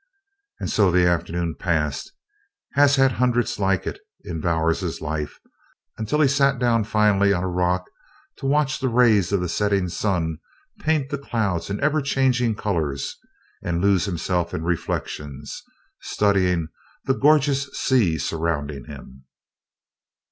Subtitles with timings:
[0.59, 2.11] And so the afternoon passed
[2.75, 5.39] as had hundreds like it in Bowers's life
[5.95, 7.85] until he sat down finally on a rock
[8.37, 10.39] to watch the rays of the setting sun
[10.79, 13.15] paint the clouds in ever changing colors
[13.61, 15.61] and lose himself in reflections,
[16.01, 16.69] studying
[17.05, 19.25] the gorgeous sea surrounding him.